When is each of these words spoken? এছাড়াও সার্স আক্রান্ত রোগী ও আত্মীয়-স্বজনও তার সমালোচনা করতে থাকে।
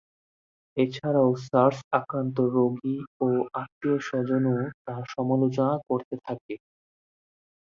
এছাড়াও 0.77 1.29
সার্স 1.45 1.77
আক্রান্ত 1.99 2.37
রোগী 2.55 2.95
ও 3.21 3.27
আত্মীয়-স্বজনও 3.55 4.55
তার 4.85 5.03
সমালোচনা 5.13 5.75
করতে 5.89 6.15
থাকে। 6.25 6.55